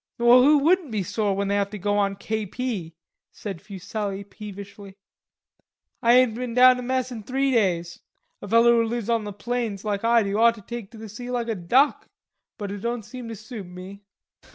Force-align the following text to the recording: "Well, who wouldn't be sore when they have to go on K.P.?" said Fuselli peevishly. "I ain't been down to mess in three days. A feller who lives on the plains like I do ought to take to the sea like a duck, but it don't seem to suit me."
"Well, 0.17 0.41
who 0.41 0.57
wouldn't 0.57 0.89
be 0.89 1.03
sore 1.03 1.35
when 1.35 1.47
they 1.47 1.53
have 1.57 1.69
to 1.69 1.77
go 1.77 1.95
on 1.99 2.15
K.P.?" 2.15 2.95
said 3.31 3.61
Fuselli 3.61 4.23
peevishly. 4.23 4.95
"I 6.01 6.13
ain't 6.13 6.33
been 6.33 6.55
down 6.55 6.77
to 6.77 6.81
mess 6.81 7.11
in 7.11 7.21
three 7.21 7.51
days. 7.51 7.99
A 8.41 8.47
feller 8.47 8.71
who 8.71 8.83
lives 8.83 9.11
on 9.11 9.25
the 9.25 9.31
plains 9.31 9.85
like 9.85 10.03
I 10.03 10.23
do 10.23 10.39
ought 10.39 10.55
to 10.55 10.61
take 10.63 10.89
to 10.89 10.97
the 10.97 11.07
sea 11.07 11.29
like 11.29 11.49
a 11.49 11.53
duck, 11.53 12.07
but 12.57 12.71
it 12.71 12.79
don't 12.79 13.03
seem 13.03 13.27
to 13.27 13.35
suit 13.35 13.67
me." 13.67 14.01